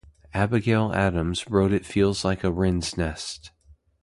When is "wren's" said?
2.51-2.97